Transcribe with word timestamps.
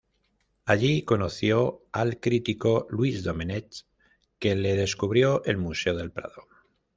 Alli 0.65 1.03
conoció 1.05 1.85
al 1.91 2.19
crítico 2.19 2.87
Luis 2.89 3.23
Domenech, 3.23 3.85
que 4.39 4.55
le 4.55 4.75
descubrió 4.75 5.43
el 5.45 5.57
Museo 5.57 5.95
del 5.95 6.11
Prado. 6.11 6.47